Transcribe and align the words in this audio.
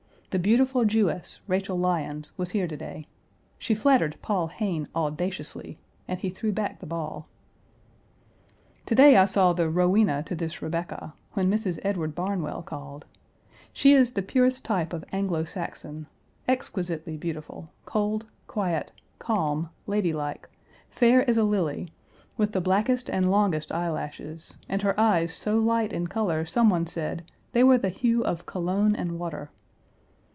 The 0.33 0.39
beautiful 0.39 0.85
Jewess, 0.85 1.41
Rachel 1.45 1.77
Lyons, 1.77 2.31
was 2.37 2.51
here 2.51 2.65
to 2.65 2.77
day. 2.77 3.05
She 3.59 3.75
flattered 3.75 4.17
Paul 4.21 4.47
Hayne 4.47 4.87
audaciously, 4.95 5.77
and 6.07 6.21
he 6.21 6.29
threw 6.29 6.53
back 6.53 6.79
the 6.79 6.85
ball. 6.85 7.27
To 8.85 8.95
day 8.95 9.17
I 9.17 9.25
saw 9.25 9.51
the 9.51 9.69
Rowena 9.69 10.23
to 10.23 10.33
this 10.33 10.61
Rebecca, 10.61 11.13
when 11.33 11.49
Mrs. 11.51 11.79
Edward 11.83 12.15
Barnwell 12.15 12.61
called. 12.61 13.03
She 13.73 13.91
is 13.91 14.11
the 14.13 14.21
purest 14.21 14.63
type 14.63 14.93
of 14.93 15.03
Anglo 15.11 15.43
Saxon 15.43 16.07
exquisitely 16.47 17.17
beautiful, 17.17 17.67
cold, 17.83 18.25
quiet, 18.47 18.93
calm, 19.19 19.67
lady 19.85 20.13
like, 20.13 20.47
fair 20.89 21.29
as 21.29 21.37
a 21.37 21.43
lily, 21.43 21.89
with 22.37 22.53
the 22.53 22.61
blackest 22.61 23.09
and 23.09 23.29
longest 23.29 23.69
eyelashes, 23.73 24.55
and 24.69 24.81
her 24.81 24.97
eyes 24.97 25.33
so 25.33 25.57
light 25.59 25.91
in 25.91 26.07
color 26.07 26.45
some 26.45 26.69
one 26.69 26.87
said 26.87 27.29
"they 27.51 27.65
were 27.65 27.77
the 27.77 27.89
hue 27.89 28.23
of 28.23 28.45
cologne 28.45 28.95
and 28.95 29.19
water." 29.19 29.49